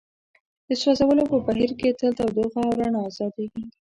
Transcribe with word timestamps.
د 0.67 0.69
سوځولو 0.81 1.23
په 1.31 1.37
بهیر 1.45 1.71
کې 1.79 1.89
تل 1.99 2.11
تودوخه 2.17 2.59
او 2.67 2.71
رڼا 2.79 3.01
ازادیږي. 3.09 3.63